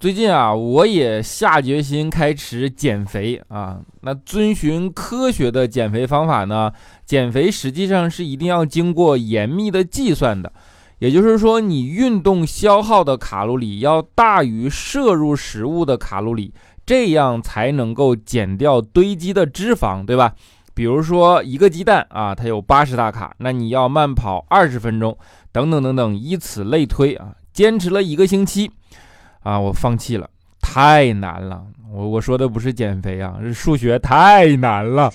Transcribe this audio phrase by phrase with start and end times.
[0.00, 3.80] 最近啊，我也下决心开始减肥啊。
[4.02, 6.70] 那遵循科学的减肥方法呢？
[7.04, 10.52] 减肥实际上是一定要经过严密的计算的。
[11.00, 16.54] 也就是说，你运动消耗的卡路里要大于摄入食物的卡路里，
[16.86, 20.32] 这样才能够减掉堆积的脂肪，对吧？
[20.74, 25.18] 比如说一个鸡蛋啊，它有八十大卡，那你要慢跑二十分钟，
[25.50, 27.34] 等等等等，以此类推啊。
[27.52, 28.70] 坚持了一个星期。
[29.40, 30.28] 啊，我放弃了，
[30.60, 31.62] 太难了。
[31.90, 35.10] 我我说的不是减肥啊，是数学太难了。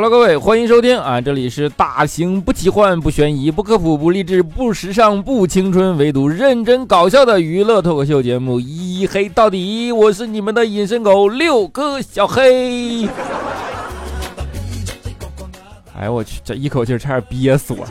[0.00, 1.20] Hello，各位，欢迎收听啊！
[1.20, 9.90] 这里是大型不奇幻、不悬疑、不科普、不励志、不时尚、不青春，唯独认真搞笑的娱乐脱口秀节目《一黑到底》。
[9.92, 13.08] 我是你们的隐身狗六哥小黑。
[15.98, 17.84] 哎我去，这一口气差点憋死我。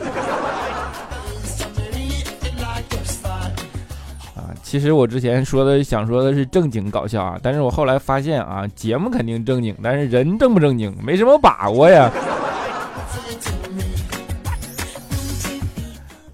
[4.68, 12.12] 其实我之前说的想说的是正经搞笑啊，但是我后来发现啊，节目肯定正经，但是人正不正经，没什么把握呀。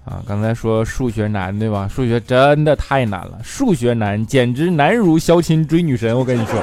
[0.03, 1.87] 啊，刚才说数学难对吧？
[1.87, 6.61] 数学真的太难了，数学难，简直难如相亲追女神，我跟你说。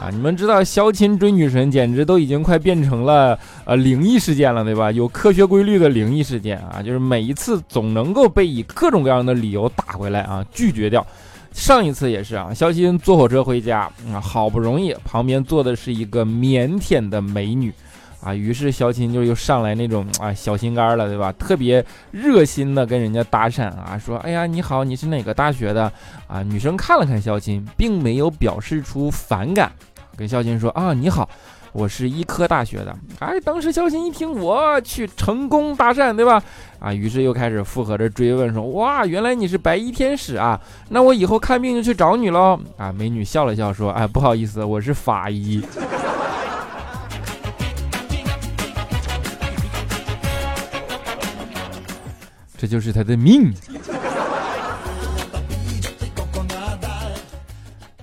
[0.00, 4.90] 啊，你们知道相亲追女神简直都已经快变成了呃灵异事件了，对吧？
[4.90, 11.06] 有科学规律的灵异事件啊，就是每一次总能够被以各种各样的理由打回来啊，拒绝掉。
[11.52, 17.70] 上一次也是啊，肖钦坐火车回家啊，好不容易旁边坐的是一个腼腆的美女
[18.22, 21.30] 啊，于是肖钦就又上来那种啊小心肝了，对吧？
[21.32, 25.92] 特别热心的跟人家搭讪啊，说哎呀你好，你是哪个大学的
[26.26, 26.42] 啊？
[26.42, 29.70] 女生看了看肖钦，并没有表示出反感。
[30.16, 31.28] 跟肖鑫说啊，你好，
[31.72, 32.94] 我是医科大学的。
[33.20, 36.42] 哎，当时肖鑫一听，我去成功搭讪，对吧？
[36.78, 40.60] 啊，于是又开始附和着追问说，哇，原来你是白衣天使啊？
[40.88, 42.58] 那我以后看病就去找你喽。
[42.76, 45.62] 啊，美女笑了笑说，哎，不好意思，我是法医。
[52.58, 53.50] 这就是他的命。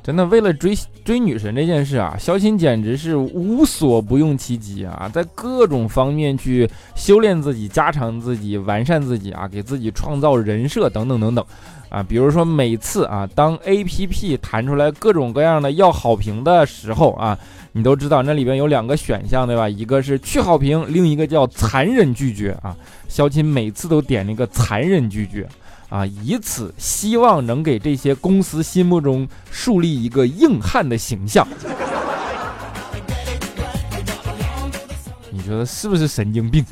[0.08, 0.74] 真的为了追
[1.04, 11.46] 追女神这件事啊，肖鑫简直是无所不用其极啊，在各种方面去修炼自己、加强自己、完善自己啊，给自己创造人设等等等等
[11.90, 12.02] 啊。
[12.02, 17.38] 比如说每次啊，当 A P P 弹出来各种各样的要好评的时候啊，
[17.74, 19.68] 你都知道那里边有两个选项对吧？
[19.68, 22.74] 一个是去好评，另一个叫残忍拒绝啊。
[23.10, 25.46] 肖鑫每次都点那个残忍拒绝。
[25.90, 31.48] 啊，以此希望能给这些公司心目中树立一个硬汉的形象。
[35.32, 36.66] 你觉得是不是神经病？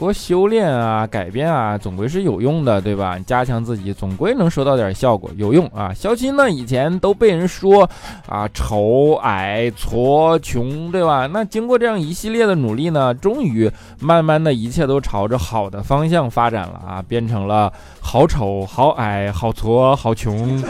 [0.00, 3.18] 多修炼啊，改变啊，总归是有用的，对吧？
[3.26, 5.92] 加强自己，总归能收到点效果，有用啊。
[5.92, 7.88] 肖钦呢，以前都被人说
[8.26, 11.28] 啊丑、矮、矬、穷，对吧？
[11.30, 20.62] 那经过这样一系列的努力呢，终于慢慢的一切都朝着好的方向发展了啊，变成了好丑、好矮、好矬、好穷。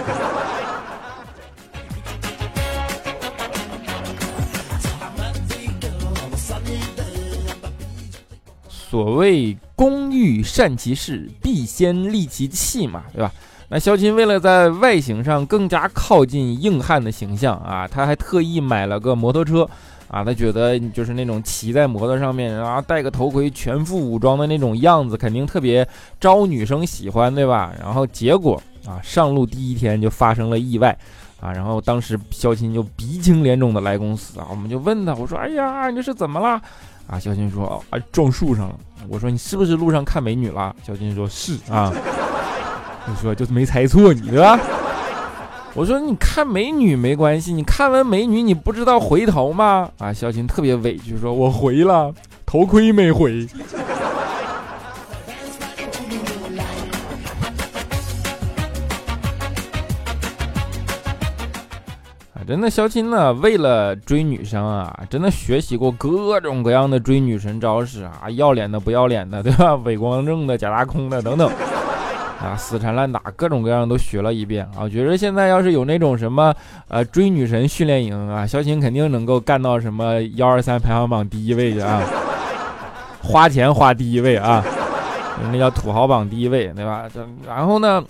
[8.91, 13.31] 所谓工欲善其事，必先利其器嘛，对吧？
[13.69, 19.65] 那肖钦为了在外形上更加靠近硬汉的形象啊，他还特意买了个摩托车
[20.09, 25.87] 啊，他觉得就是那种骑在摩托上面，然后戴个头盔，全副武装的那种样子，肯定特别
[26.19, 27.72] 招女生喜欢，对吧？
[27.81, 30.99] 然后结果啊，上路第一天就发生了意外
[31.41, 36.60] 啊，然后当时肖钦就鼻青脸肿的来公司啊，我们就问他，我说，哎呀，你这是怎么了？
[37.07, 38.75] 啊，小金说啊，撞树上了。
[39.09, 40.75] 我说你是不是路上看美女了？
[40.87, 41.93] 小金说是啊。
[43.09, 44.59] 你说就是没猜错你对吧？
[45.75, 49.89] 我说你看美女没关系，你看完美女你不知道回头吗？
[49.99, 52.13] 啊，小金特别委屈说，我回了，
[52.45, 53.47] 头盔没回。
[62.51, 69.77] 真的，肖钦呢，为了追女生啊，真的学习过各种各样的追女神招式啊，要脸的、不要脸的，对吧？
[69.85, 71.49] 伪光正的、假大空的等等
[72.43, 74.83] 啊，死缠烂打，各种各样都学了一遍啊。
[74.83, 76.53] 我觉得现在要是有那种什么
[76.89, 82.03] 呃追女神训练营啊，肖青肯定能够干到什么幺二三排行榜第一位去啊，
[83.23, 84.61] 花钱花第一位啊，
[85.53, 87.05] 那叫土豪榜第一位，对吧？
[87.47, 88.03] 然后呢，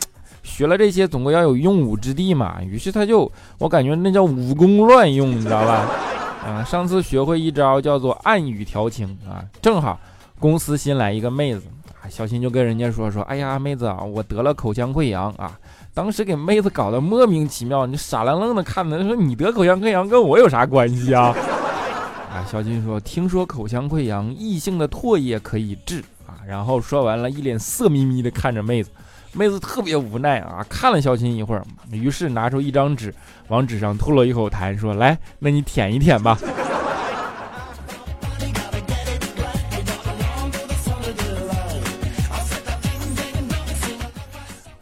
[0.42, 5.86] 学了这些总归要有用武之地嘛，于是他就我感觉那叫武功乱用，你知道吧？
[6.44, 9.98] 啊，上次学会一招叫做暗语调情啊，正好
[10.38, 11.62] 公司新来一个妹子。
[12.02, 15.56] 啊小新就跟人家说说，哎呀，妹子啊，我得了口腔溃疡啊！
[15.92, 21.36] 当时给妹子搞得莫名其妙，你傻愣愣的看着，说你得口腔溃疡跟我有啥关系啊？
[22.32, 26.40] 啊，小新说，听说口腔溃疡异性的唾液可以治啊。
[26.48, 28.90] 然后说完了，一脸色眯眯的看着妹子，
[29.32, 33.14] 妹子特别无奈啊，看了小新一会儿，于是拿出一张纸，
[33.48, 36.36] 往纸上吐了一口痰，说来，那你舔一舔吧。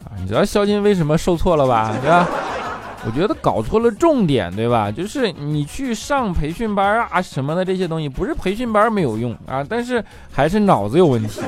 [0.03, 1.95] 啊，你知道肖金为什么受挫了吧？
[2.01, 2.27] 对吧？
[3.05, 4.91] 我觉得搞错了重点，对吧？
[4.91, 11.39] 就是你去上培训班啊什么的这些东西，不是培训班没有用啊，但是还是脑子有问题，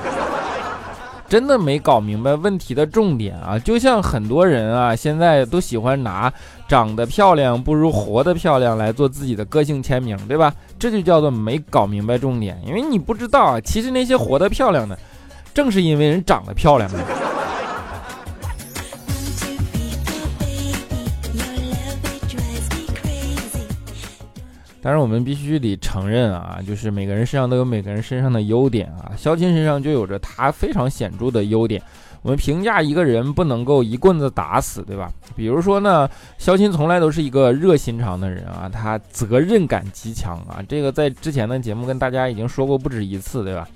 [1.32, 3.58] 真的没搞明白问题的重点啊！
[3.58, 6.30] 就像很多人啊，现在都喜欢拿
[6.68, 10.54] 长得漂亮不如活得漂亮来做自己的个性签名，对吧？
[10.78, 15.00] 这就叫做没搞明白重点，因为你不知道啊，其实那些活得漂亮的，
[15.54, 16.92] 正是因为人长得漂亮。
[24.82, 29.14] 但是我们必须得承认啊，就是每个人身上都有每个人身上的优点啊。
[29.16, 31.82] 肖钦身上就有着他非常显著的优点。
[32.24, 35.12] 我们评价一个人不能够一棍子打死，对吧？
[35.36, 36.08] 比如说呢，
[36.38, 40.62] 肖钦从来都是一个热心肠的人啊，他责任感极强啊。
[40.68, 43.68] 这个在之前的节目跟大家已经说过不止一次，对吧？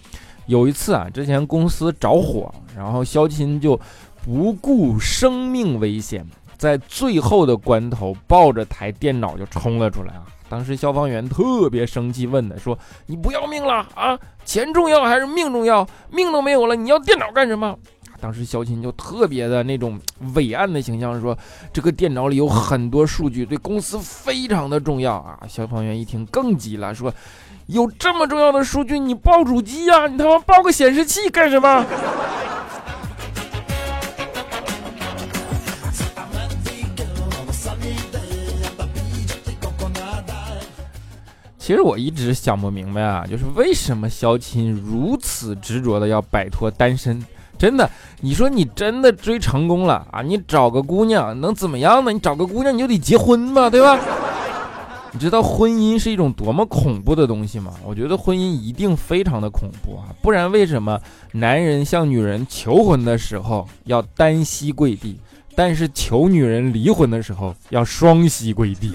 [0.46, 3.80] 有一次啊，之前公司着火，然后肖钦就
[4.24, 6.24] 不顾生命危险，
[6.56, 10.24] 在最后的关头抱着台电脑就冲了出来啊。
[10.47, 12.77] 当时消防员特别生气，问的说
[13.07, 14.18] ：“你不要命了啊？
[14.45, 15.88] 钱重要还是命重要？
[16.12, 17.75] 命都没有了，你要电脑干什么？”
[18.21, 20.00] 当时肖钦就特别的那种
[20.33, 21.38] 伟岸的形象说
[21.74, 27.13] ：“这个电脑里有很多数据，对公司非常的重要啊！”消防员一听更急了，说
[27.68, 30.07] ：“有这么重要的数据，你报主机呀？
[30.07, 31.86] 你他妈报个显示器干什么？”
[41.65, 47.19] 其实我一直想不明白啊，就是为什么肖钦如此执着的要摆脱单身？
[47.57, 47.89] 真的，
[48.21, 50.21] 你说你真的追成功了啊？
[50.21, 52.12] 你找个姑娘能怎么样呢？
[52.13, 54.00] 你找个姑娘你就得结婚嘛，对吧？
[55.12, 57.73] 你知道婚姻是一种多么恐怖的东西吗？
[57.83, 61.01] 我觉得婚姻一定非常的恐怖啊，不然为什么
[61.31, 65.19] 男人向女人求婚的时候要单膝跪地，
[65.56, 68.94] 但是求女人离婚的时候要双膝跪地？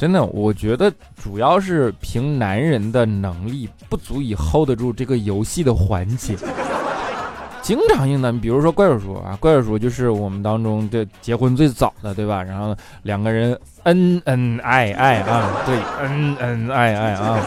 [0.00, 0.90] 真的，我觉得
[1.22, 6.34] 主要是凭男人的能力不足以 hold 得住这个游戏的环节。
[7.60, 12.42] 经常性的，比如说怪叔叔啊，怪叔叔就是我们当中的结婚最早的，对吧？
[12.42, 17.38] 然后两个人恩恩爱爱啊，对，恩恩爱爱啊。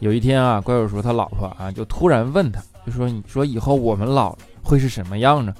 [0.00, 5.54] 有一天啊，怪叔叔他老婆啊就突然问他，就说：“你说以后我们老了会是什么样呢？”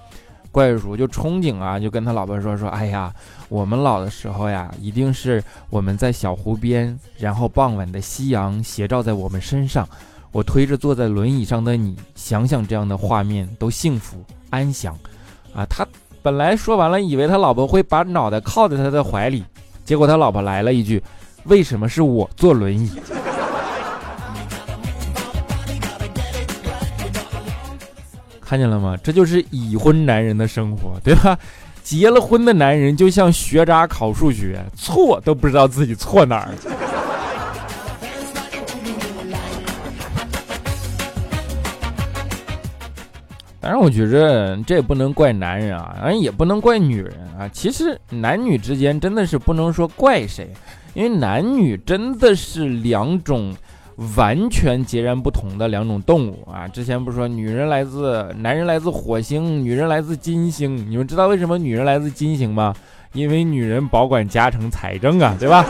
[0.56, 3.12] 怪叔就憧憬啊，就跟他老婆说说，哎呀，
[3.50, 9.86] 我们老的时候呀，一定是我们在小湖边，然后傍晚的夕阳斜照在我们身上，
[10.32, 14.98] 我推着坐在轮椅上的你，想想这样的画面都幸福安详，
[15.54, 15.86] 啊，他
[16.22, 19.44] 本来说完了，以为他老婆会把脑袋靠在他的怀里，
[19.84, 21.02] 结果他老婆来了一句，
[21.44, 22.90] 为什么是我坐轮椅？
[28.48, 28.96] 看见了吗？
[29.02, 31.36] 这就是已婚男人的生活，对吧？
[31.82, 36.54] 结了婚的男人就像学渣考数学，错都不知道自己错哪儿。
[43.60, 47.48] 当然，我觉着这也不能怪男人啊，也不能怪女人啊。
[47.52, 50.48] 其实男女之间真的是不能说怪谁，
[50.94, 53.52] 因为男女真的是两种。
[54.16, 56.68] 完全截然不同的两种动物啊！
[56.68, 60.76] 之前不是说女人来自男人来自火星，女人来自金星？
[60.90, 62.74] 你们知道为什么女人来自金星吗？
[63.14, 65.64] 因为女人保管家庭财政啊，对吧？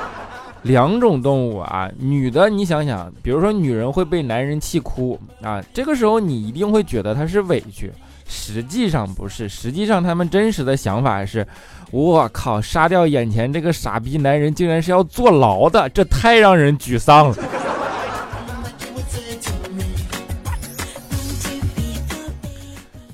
[0.62, 7.90] 两种动物啊，女的你想想，比如说女人会被男人气哭啊，这个时候你一定会觉得她是委屈，
[8.28, 11.46] 实际上不是，实际上他们真实的想法是，
[11.90, 17.36] 我靠，杀掉眼前这个傻逼男人，竟然是要坐牢的，这太让人沮丧了。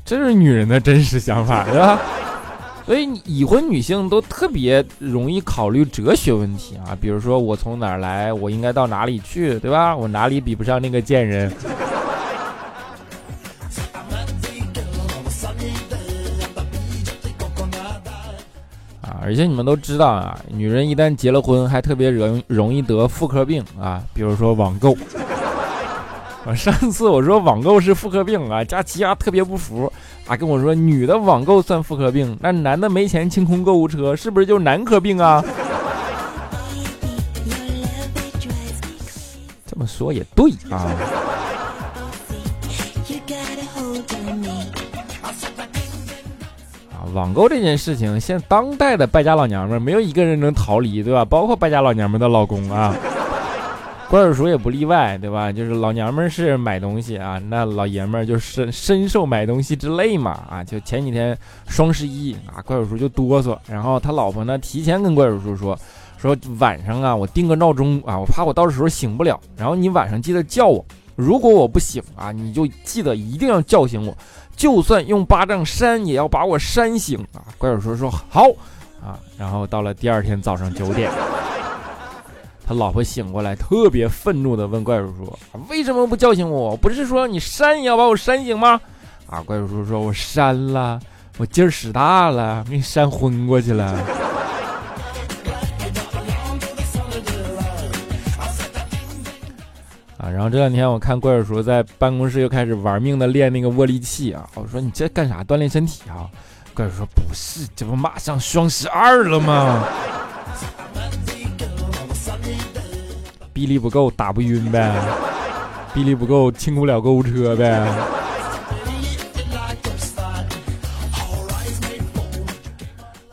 [0.08, 2.00] 这是女人的真实想法，对吧？
[2.86, 9.94] 所以已婚女性都特别容易考虑哲学问题啊，比如说我从哪儿来，我应该到哪里去，对吧？
[9.94, 11.52] 我哪里比不上那个贱人？
[19.02, 24.96] 啊，而且你们都知道啊，女人一旦结了婚，还特别容容易得妇科病啊，比如说网购。
[26.54, 29.92] 上次我说网购是妇科病啊，佳琪啊特别不服
[30.26, 35.44] 啊，跟我说女的网购算妇科病，那男的没钱清空购物车，是不是就是男科病啊？
[39.66, 40.90] 这么说也对啊。
[46.92, 51.24] 啊，网购这件事情，现当代的败家老娘们没有一个人能逃离，对吧？
[51.24, 52.94] 包括败家老娘们的老公啊。
[54.08, 55.52] 怪叔叔也不例外，对吧？
[55.52, 60.64] 就是老娘们是买东西啊，那老爷们儿就深深受买东西之累嘛啊！
[60.64, 61.36] 就前几天
[61.66, 65.78] 双十一啊，怪叔叔就哆嗦，然后他老婆呢提前跟怪叔叔说，
[66.16, 70.82] 说晚上啊我定个闹钟啊，我怕我到时候醒不了，然后你晚上记得叫我，
[71.14, 74.16] 如果我不醒啊，你就记得一定要叫醒我，
[74.56, 77.44] 就算用巴掌扇也要把我扇醒啊！
[77.58, 78.48] 怪叔叔说好
[79.04, 81.10] 啊，然后到了第二天早上九点。
[82.68, 85.38] 他老婆醒过来，特别愤怒地问怪叔叔
[85.70, 86.76] ：“为什么不叫醒我？
[86.76, 88.78] 不是说你扇也要把我扇醒吗？”
[89.26, 91.00] 啊，怪叔叔说：“我扇了，
[91.38, 93.84] 我劲儿使大了，给扇昏过去了。”
[100.18, 105.42] 啊，然后这两天我看怪叔叔在办公室又开始玩命的练那个握力器啊，我说：“你这干啥？
[105.42, 106.28] 锻炼身体啊？”
[106.76, 109.88] 怪叔叔说：“不是，这不马上双十二了吗？”
[113.58, 114.88] 臂力不够，打不晕呗；
[115.92, 117.68] 臂力不够，清不了购物车呗。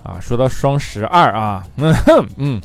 [0.02, 2.62] 啊，说到双十二啊，嗯 哼嗯，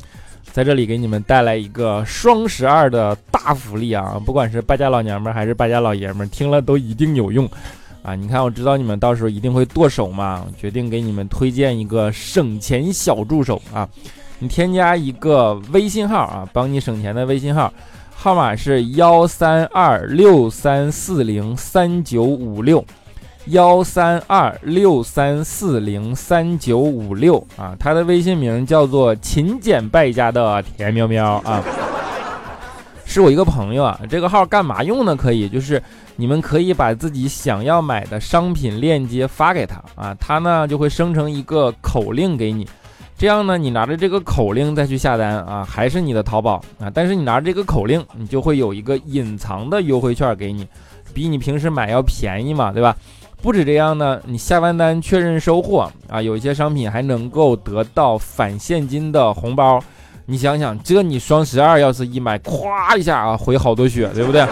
[0.51, 4.19] 在这里给你们带来一个双十二的大福利啊！
[4.25, 7.47] 不管是败家老娘们还是败家老爷们，听了都一定有用
[8.01, 8.15] 啊！
[8.15, 13.87] 你看，我知道你们到时候一定会剁手嘛，决定给你们推荐一个省钱小助手啊！
[14.43, 17.71] 你添加一个微信号啊，帮你省钱的微信号，
[18.15, 22.83] 号码是幺三二六三四零三九五六，
[23.45, 31.63] 幺三二六三四零三九五六啊，他的微信名叫做勤俭败家的田喵喵啊，
[33.05, 35.15] 是我一个朋友啊，这个号干嘛用呢？
[35.15, 35.79] 可以就是
[36.15, 42.67] 你们可以把自己想要买的商品链接发给他啊，他呢就会生成一个口令给你。
[43.21, 46.89] 这样呢，你拿着这个口令再去下单啊，还是你的淘宝啊？
[46.91, 50.67] 但是你拿着这个口令，你就会有一个隐藏的优惠券给你，
[51.13, 52.97] 比你平时买要便宜嘛，对吧？
[53.39, 59.79] 不止这样呢，你下完单确认收货啊，有一些商品还能够得到返现金的红包。
[60.25, 64.43] 你想想，这你双十二要是一买，咵一下啊，回好多血，对不对？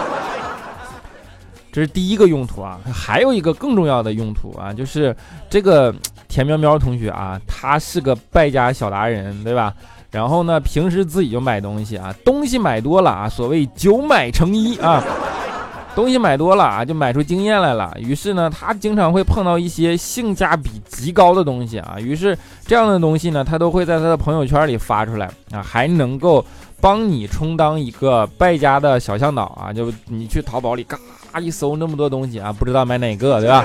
[1.72, 5.16] 这是第一个用途啊，还有一个更重要的用途啊，就是
[5.48, 5.92] 这个。
[6.30, 9.74] 田喵喵同学啊，他是个败家小达人，对吧？
[10.12, 15.04] 然后呢，平时自己就买东西啊，东西买多了啊，所谓九买成一啊，
[15.94, 17.92] 东西买多了啊，就买出经验来了。
[17.98, 26.44] 于是呢，他经常会碰到一些性价比极高的东西啊，于是这样的东西呢，他都会在他的朋友圈里发出来啊，还能够
[26.80, 30.96] 帮你充当一个败家的小向导啊，就你去淘宝里嘎
[31.40, 33.64] 一搜那么多东西啊，不知道买哪个，对吧？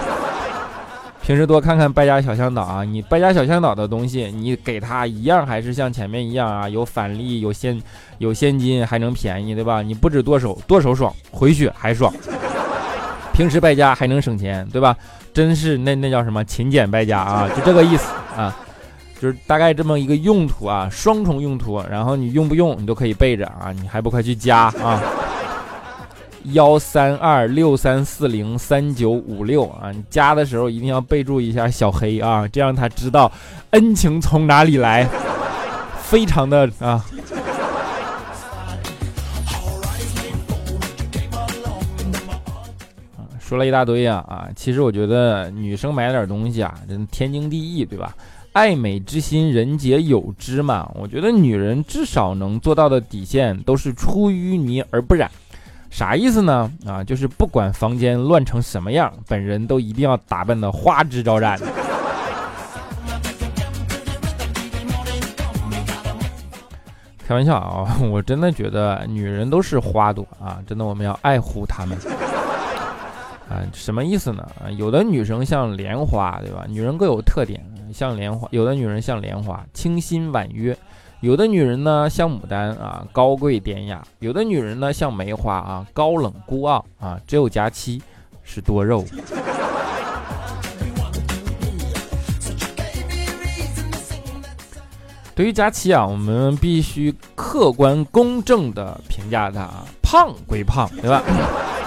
[1.26, 7.82] 平时多看看败家小向导啊，你败家小向导的东西，你给他一样还是像前面一样啊，有返利，有现
[8.20, 9.82] 有现金，还能便宜，对吧？
[9.82, 12.14] 你不止剁手，剁手爽，回血还爽。
[13.34, 14.96] 平时败家还能省钱，对吧？
[15.34, 18.56] 真是那那叫什么勤俭败家啊，就这个意思啊，
[19.20, 21.84] 就是大概这么一个用途啊，双重用途。
[21.90, 25.02] 然后你用不用，你都可以备着啊，你还不快去加啊？
[26.54, 33.32] 幺三二六三四零三九五六啊，你加的时候一定要备注一下小黑啊，这样他知道
[33.72, 35.08] 恩情从哪里来，
[35.98, 37.04] 非常的啊。
[43.40, 48.16] 说了一大堆啊啊，其实我觉得女生买点东西啊，真天经地义，对吧？
[48.54, 50.90] 爱美之心，人皆有之嘛。
[50.96, 55.30] 我觉得女人至少能做到的底线，都是出淤泥而不染。
[55.90, 56.70] 啥意思呢？
[56.86, 61.58] 啊，就是不管房间乱成什么样，本人都一定要打扮的花枝招展。
[67.28, 71.98] 开玩笑啊， 我真的觉得女人都是花朵啊，真的我们要爱护她们。
[73.50, 74.46] 啊，什么意思呢？
[74.64, 76.66] 啊，有的女生像莲花，对吧？
[76.68, 77.64] 女人各有特点，
[77.94, 80.78] 像莲花，有的女人像莲花，清新婉约。
[81.26, 87.20] 有的女人呢像牡丹啊，高贵典雅；有的女人呢像梅花啊，高冷孤傲啊。
[87.26, 88.00] 只有佳期
[88.44, 89.04] 是多肉。
[95.34, 101.24] 对于佳期啊，我们必须客观公正的评价她啊，胖归胖，对吧？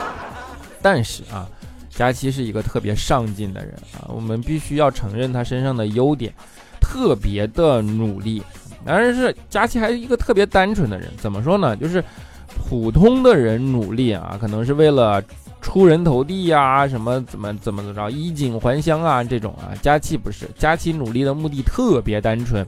[0.83, 1.49] 但是啊，
[1.91, 6.35] 佳期是一个特别上进的人啊，我们必须要承认他身上的优点，
[6.81, 8.43] 特别的努力。
[8.89, 11.77] 但是佳琪还是一个特别单纯的人，怎么说呢？
[11.77, 12.03] 就是
[12.69, 15.23] 普通的人努力啊，可能是为了
[15.61, 19.77] 出人头地呀，什么怎么怎么怎么着，衣锦还乡啊这种啊。
[19.83, 22.67] 佳琪不是，佳琪努力的目的特别单纯，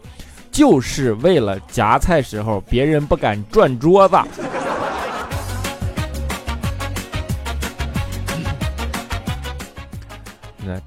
[0.53, 4.17] 就是为了夹菜时候别人不敢转桌子。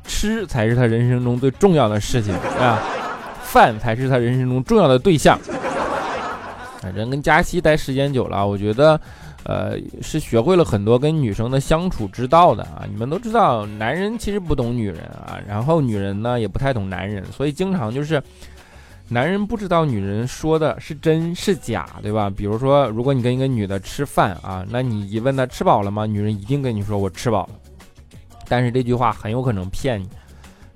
[0.06, 2.80] 吃才是他人生中最重要的事情啊，
[3.54, 5.40] 饭才是他人生中重要的对象。
[6.96, 9.00] 人跟佳期待时间久了，我觉得，
[9.44, 12.84] 呃，是学会了很多跟女生的相处之道的啊。
[12.90, 18.22] 你们都知道，男人其实不懂女人啊，然后女人呢也不太懂男人，所以经常就是，
[19.10, 22.28] 男人不知道女人说的是真是假，对吧？
[22.36, 26.08] 比如说，如果你跟一个女的吃饭啊，那你一问她吃饱了吗？
[26.08, 27.50] 女人一定跟你说我吃饱了。
[28.50, 30.10] 但是这句话很有可能骗你。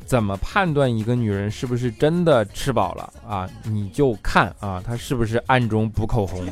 [0.08, 3.48] 怎么判断一个女人是不是真的吃饱了啊？
[3.64, 6.46] 你就看啊，她是不是暗中补口红。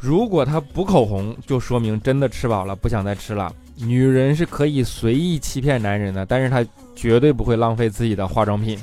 [0.00, 3.52] 如果她补口红，就说明真的吃饱了，不想再吃了。
[3.76, 6.64] 女人是可以随意欺骗男人的，但是她
[6.96, 8.78] 绝对不会浪费自己的化妆品。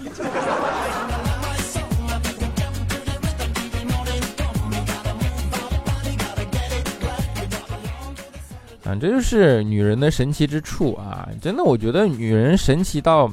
[8.86, 11.27] 啊，这就是女人的神奇之处啊！
[11.42, 13.32] 真的，我觉得女人神奇到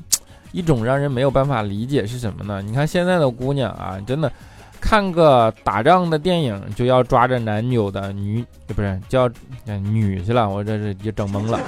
[0.51, 2.63] 一种让人没有办法理解是什么呢？
[2.63, 4.33] 你看现在的姑娘啊，真的
[4.81, 9.31] 看个打仗的电影就要抓着男友的女，不是叫
[9.67, 11.61] 女去了，我这是也整懵了。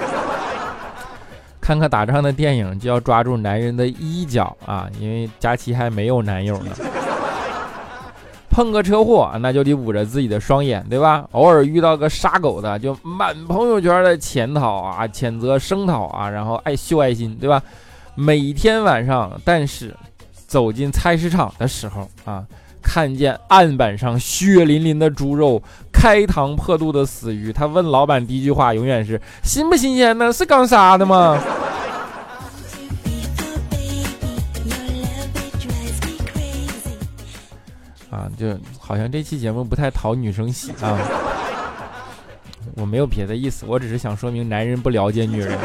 [1.61, 6.71] 看个打仗的电影就要抓住男人的衣角啊，因为佳琪还没有男友呢。
[8.55, 11.25] 碰个车祸，那就得捂着自己的双眼，对吧？
[11.31, 17.61] 偶尔遇到个杀狗的，就满朋友圈的潜讨啊，谴责声讨啊，然后爱秀爱心，对吧？
[18.15, 19.93] 每天晚上，但是
[20.47, 22.45] 走进菜市场的时候啊，
[22.81, 30.31] 看见案板上血淋淋的猪肉，开膛破肚的死鱼，他问老板第一句话永远是：新不新鲜呢？
[30.31, 31.37] 是刚杀的吗？
[38.35, 40.97] 就好像这期节目不太讨女生喜啊。
[42.75, 45.57] 我没有别的意思，我只是想说明男人不了解女人。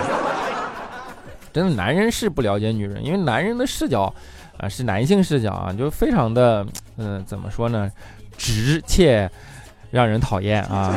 [1.53, 4.13] 真的，男人是不了解女人，因为男人的视角
[4.57, 6.65] 啊是男性视角啊，就非常的
[6.97, 7.91] 嗯，怎么说呢，
[8.37, 9.29] 直且
[9.91, 10.95] 让人讨厌啊，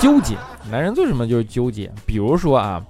[0.00, 0.34] 纠结。
[0.68, 1.88] 男人做什么就是纠结。
[2.04, 2.82] 比如说啊，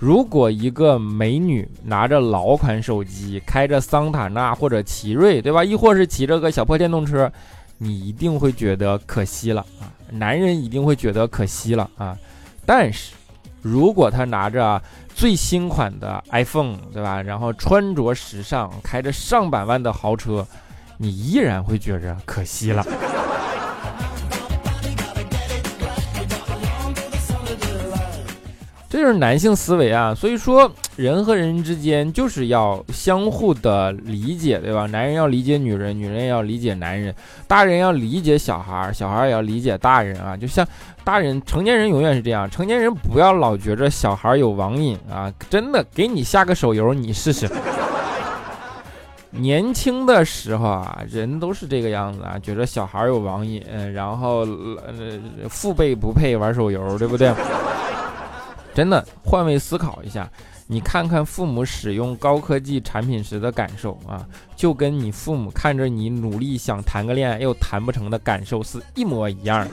[0.00, 5.62] 如果一个美女拿着老款手机，开着桑塔纳或者奇瑞，对吧？
[5.62, 7.30] 亦或是骑着个小破电动车。
[7.82, 12.14] 你一定会觉得可惜了啊，男人一定会觉得可惜了啊。
[12.66, 13.14] 但是，
[13.62, 14.80] 如果他拿着
[15.14, 17.22] 最新款的 iPhone，对吧？
[17.22, 20.46] 然后穿着时尚，开着上百万的豪车，
[20.98, 22.84] 你依然会觉着可惜了。
[29.00, 34.84] 就是男性思维啊，所以说人和人之间就是要相互的理解，对吧？
[34.86, 37.14] 男人要理解女人，女人也要理解男人，
[37.46, 40.36] 大人要理解小孩，小孩也要理解大人啊。
[40.36, 40.66] 就像
[41.02, 47.48] 大人，成年人永远是这样，成年人不要老觉着小孩有网瘾啊，真的，给你下个手游，你试试。
[49.30, 57.32] 年轻的时候啊，人都是这个样子啊，觉着小孩有网瘾，然后呃，父辈不配玩手游，对不对？
[58.80, 60.26] 真的换位思考一下，
[60.66, 69.68] 你看看父母使用高科技产品时的感受啊，就跟你父母看着你努力想谈个恋爱又谈不成的感受是一模一样。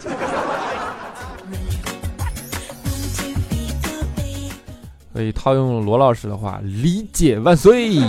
[5.14, 8.02] 所以套用罗老师的话，理解万岁。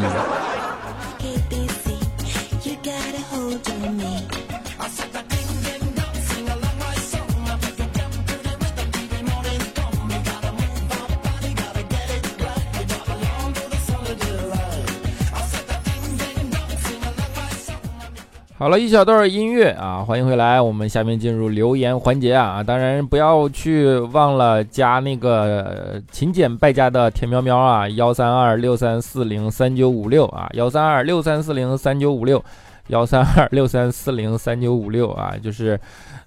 [18.59, 20.61] 好了一小段音乐啊，欢迎回来。
[20.61, 32.45] 我们下面进入留言环节啊，当然不要去忘了加那个勤俭败家的田喵喵啊，幺三二六三四零三九五六啊，幺三二六三四零三九五六，
[32.89, 35.79] 幺三二六三四零三九五六啊，就是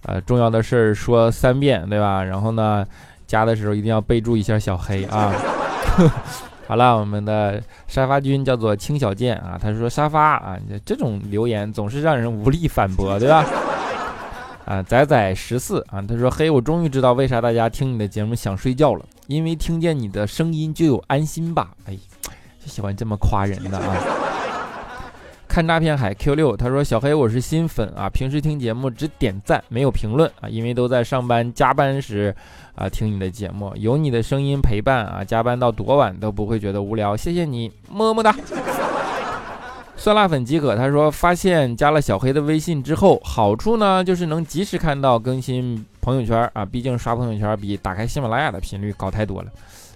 [0.05, 2.23] 呃重要的事儿说三遍，对吧？
[2.23, 2.87] 然后呢，
[3.27, 5.33] 加的时候一定要备注一下小黑啊。
[6.71, 13.45] 好了，我们的沙发君叫做青小健啊，他说沙发啊，这种留言总是让人无力反驳，对吧？
[14.63, 21.71] 啊，仔仔十四啊，他说嘿，我终于知道为啥大家听你的节目想睡觉了，因为听见你的声音就有安心吧？
[21.87, 21.97] 哎，
[22.63, 24.30] 就喜欢这么夸人的啊。
[25.51, 32.33] 看诈骗海 Q 六，他说小黑我是新粉啊，平时听节目只点赞没有评论啊，因为都在上班加班时
[32.73, 38.33] 啊听你的节目，有你的声音陪伴啊，加班到多晚都不会觉得无聊，谢谢你，么么哒。
[39.97, 49.51] 酸辣粉即可，他说发现加了小黑的微信之后，好处呢就是能及时看到更新朋友圈啊，毕竟刷朋友圈比打开喜马拉雅的频率高太多了，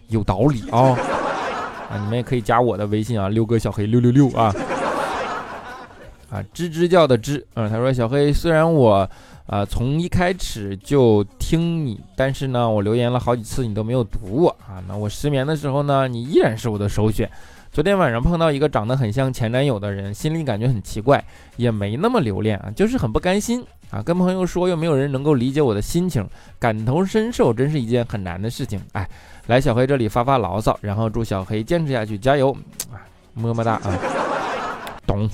[0.10, 1.00] 有道理啊
[1.88, 4.54] 啊，你们也可以加我的微信啊，六哥小黑六六六啊。
[6.36, 9.10] 啊，吱吱叫的吱，嗯，他说小黑，虽然我，
[9.48, 14.84] 啊，从一开始就听你，但是呢，我留言了好几次，你都没有读我啊。
[14.86, 17.30] 那我失眠的时候呢，你依然是我的首选。
[17.72, 21.24] 昨天晚上碰到一个长得很像前男友的人，心里感觉很奇怪，
[21.56, 24.02] 也没那么留恋啊，就是很不甘心啊。
[24.02, 26.28] 跟朋友说，又没有人能够理解我的心情，
[26.60, 28.82] 感同身受，真是一件很难的事情。
[28.92, 29.08] 哎，
[29.48, 32.52] 来小黑这里发发牢骚，然后祝小黑坚持下去，加油
[32.92, 33.00] 啊，
[33.34, 33.94] 么么哒啊，
[35.08, 35.30] 懂。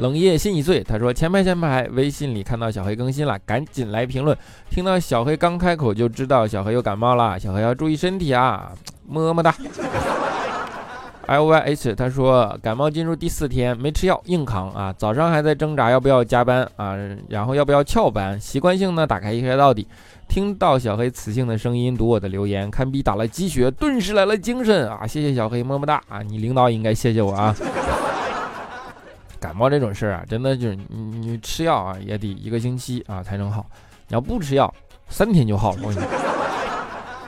[0.00, 4.36] 冷夜心已碎，他说前排前排，微信里看到小黑更新了，赶紧来评论。
[4.70, 8.72] 听到小黑刚开口就知道小黑又感冒了，小黑要注意身体啊，
[9.06, 9.54] 么么哒。
[11.26, 16.96] L Y H 他说感冒进入第四天，没吃药硬扛啊，早上还在挣扎要不要加班啊，
[17.28, 19.86] 然后要不要翘班，习惯性的打开一开到底。
[20.26, 25.06] 听到小黑磁性的声音，读我的留言，堪比打了鸡血，顿时来了精神啊！
[25.06, 26.22] 谢谢小黑，么么哒啊！
[26.22, 27.54] 你领导应该谢谢我啊。
[29.40, 30.84] 感冒这种事儿啊，真的就是你
[31.18, 33.64] 你吃药啊，也得一个星期啊才能好。
[34.08, 34.72] 你要不吃药，
[35.08, 35.78] 三天就好了。
[35.82, 36.08] 我跟你说，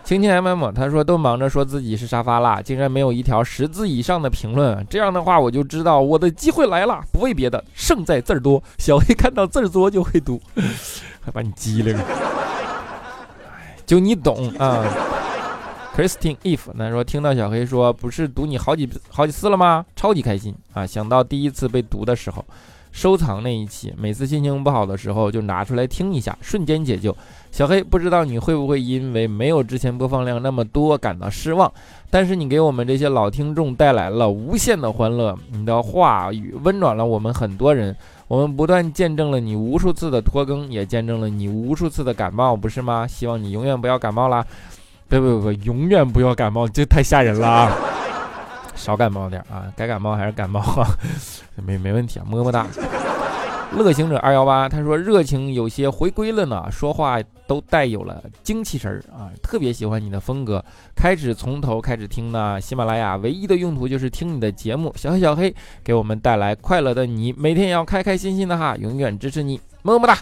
[0.05, 4.85] 青青 M M 他说都忙着说自己是沙发啦，竟然没有一条十字以上的评论。
[4.91, 7.01] 这样的话，我就知道我的机会来了。
[7.13, 8.63] 不为别的，胜在字儿多。
[8.79, 10.41] 小黑看到字儿多就会读，
[11.25, 11.97] 还把你机灵。
[13.87, 14.85] 就你懂啊。
[15.95, 19.85] Christine If 那说听到小黑说不是读你好几好几次了吗？
[19.95, 20.87] 超级开心啊！
[20.87, 22.43] 想到第一次被读的时候，
[22.91, 27.15] 收藏那一期，每次心情不好的时候就拿出来听一下，瞬间解救。
[27.51, 31.71] 小黑不知道你会不会因为没有之前播放量那么多感到失望，
[32.09, 37.95] 但是你给我们这些老听众带来了无限的欢乐，你的话语温暖了我们很多人，
[38.29, 43.07] 我们不断见证了你无数次的拖更，也见证了你无数次的感冒，不是吗？
[43.07, 44.43] 希望你永远不要感冒啦。
[45.21, 47.77] 别别别，永远不要感冒，这太吓人了啊！
[48.75, 50.63] 少感冒点啊，该感冒还是感冒，
[51.57, 52.67] 没没问题啊，么么哒。
[53.75, 60.63] 乐行者二幺八他说热情有些回归了呢，说话都带有了精气神儿啊，特别喜欢你的风格。
[60.95, 64.93] 开始从头开始听呢，喜马拉雅唯一的用途就是听你的节目。
[64.97, 70.19] 小黑小黑给我们带来快乐的你，每天也要开开心心的哈，永远支持你，么么哒。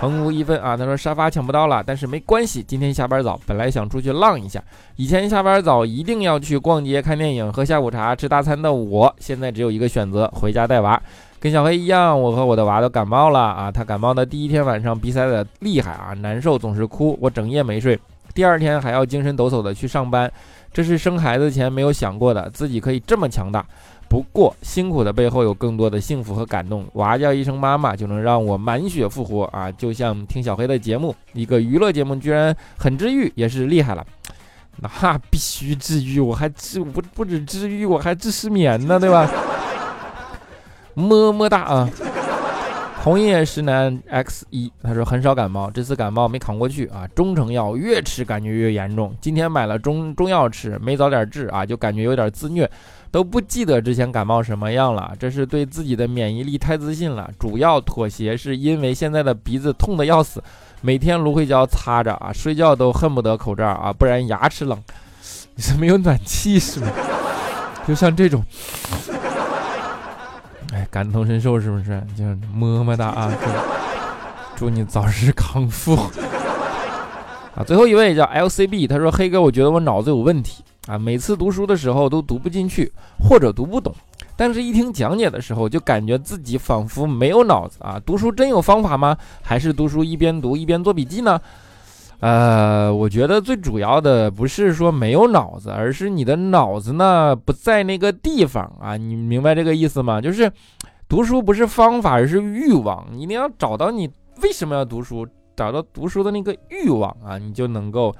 [0.00, 0.74] 横无一分啊！
[0.74, 2.62] 他说沙发抢不到了，但是没关系。
[2.62, 4.58] 今天下班早，本来想出去浪一下。
[4.96, 10.98] 以前下班早一定要去逛街、看电影、喝下午茶、吃大餐的我，现在只有一个选择：回家带娃。
[11.38, 13.70] 跟小黑一样，我和我的娃都感冒了啊！
[13.70, 17.98] 他感冒的第一天晚上鼻塞的厉害啊，难受，总是哭，我整夜没睡。
[18.32, 20.32] 第二天还要精神抖擞的去上班，
[20.72, 23.62] 这是生孩子前没有想过的，自己可以这么强大。
[24.10, 26.84] 不过辛苦的背后有更多的幸福和感动。
[26.94, 29.70] 娃叫一声妈妈就能让我满血复活啊！
[29.70, 34.04] 就像听小黑的节目，一个娱乐节目居然很治愈，也是厉害了。
[34.82, 39.30] 那必须治愈，我还治不不止治愈，我还治失眠呢，对吧？
[40.94, 41.88] 么么哒啊！
[43.02, 47.06] 红叶石楠 X 一，他说很少感冒，这次感冒没扛过去啊。
[47.14, 52.68] 中成药越吃感觉越严重，今天买了中中药吃，没早点治啊，就感觉有点自虐。
[53.10, 57.30] 都不记得之前感冒什么样了，这是对自己的免疫力太自信了。
[57.38, 60.42] 主要妥协是因为现在的鼻子痛的要死，
[60.80, 64.78] 每天芦荟胶擦着啊，睡觉都恨不得口罩啊，不然牙齿冷。
[65.56, 66.86] 你是没有暖气是吗？
[67.86, 68.44] 就像这种，
[70.72, 72.00] 哎，感同身受是不是？
[72.16, 73.32] 就么么哒啊！
[74.54, 75.96] 祝你早日康复
[77.56, 77.64] 啊！
[77.66, 83.94] 最后一位叫 LCB，他说：“黑哥，我觉得我脑子有问题。”啊，每次读书的时候都读不进去，或者读不懂，
[84.36, 88.00] 但是一听讲解的时候，就感觉自己仿佛没有脑子啊！
[88.04, 89.16] 读书真有方法吗？
[89.40, 91.40] 还是读书一边读一边做笔记呢？
[92.18, 98.96] 呃，我觉得最主要的不是说没有脑子，而是你的脑子呢不在那个地方啊！
[98.96, 100.20] 你明白这个意思吗？
[100.20, 100.50] 就是
[101.08, 103.06] 读书不是方法，而是欲望。
[103.12, 104.10] 你一定要找到你
[104.42, 105.24] 为什么要读书，
[105.56, 108.12] 找到读书的那个欲望啊，你就能够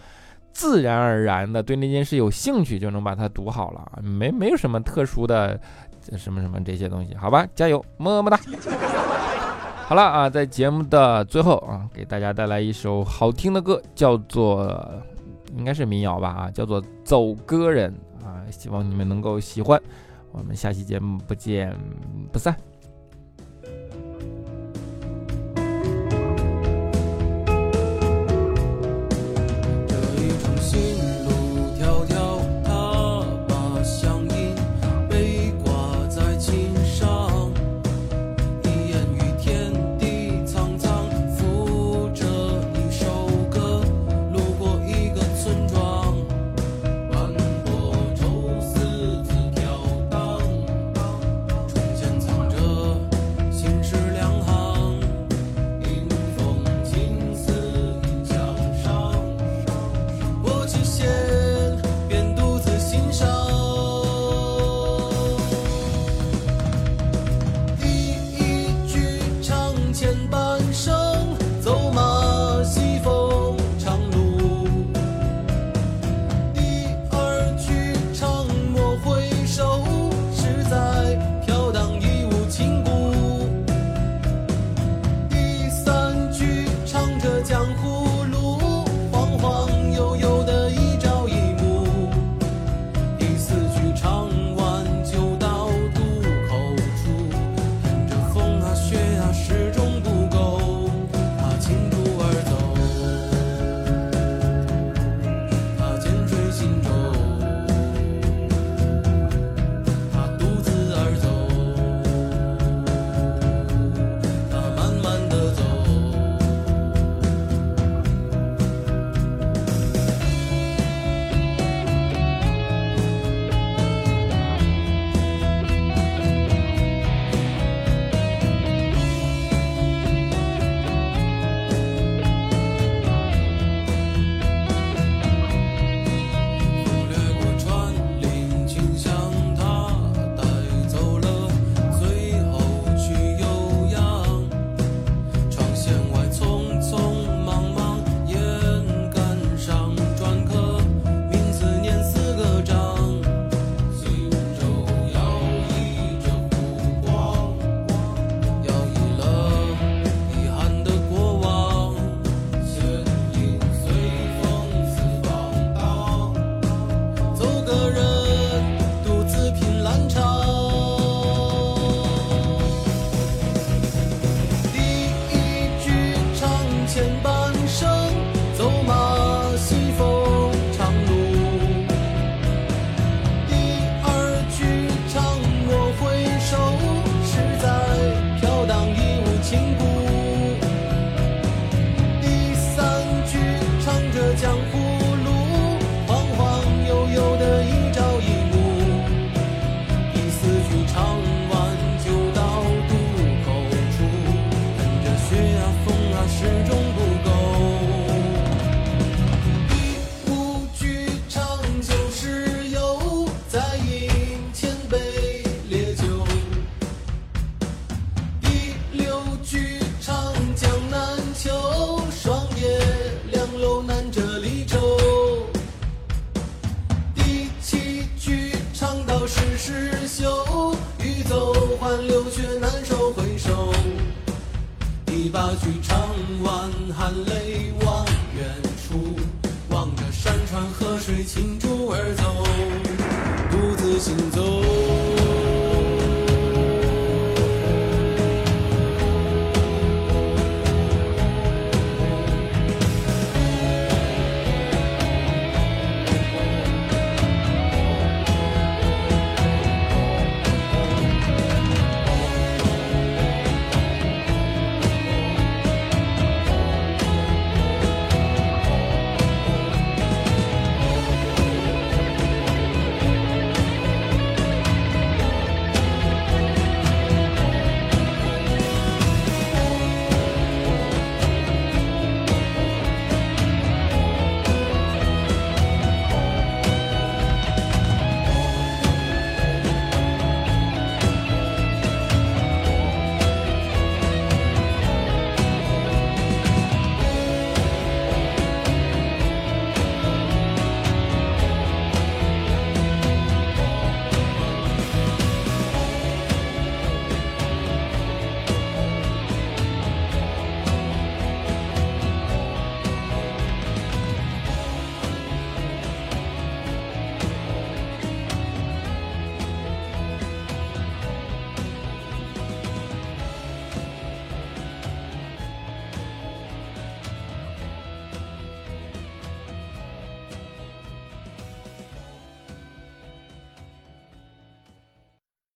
[0.52, 4.00] 自然而然的对那件事有兴趣，就能把它读好了。
[4.02, 5.58] 没没有什么特殊的
[6.16, 7.46] 什么什么这些东西，好吧？
[7.54, 8.38] 加油，么么哒。
[9.86, 14.80] 好了啊，在节目的最后啊，给大家带来一首好听的歌，叫做
[15.56, 17.92] 应该是民谣吧啊，叫做《走歌人》
[18.24, 19.80] 啊，希望你们能够喜欢。
[20.30, 21.76] 我们下期节目不见
[22.32, 22.69] 不散。